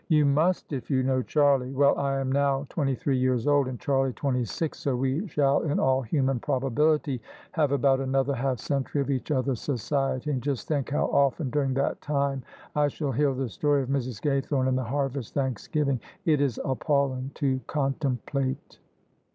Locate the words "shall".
5.27-5.61, 12.87-13.11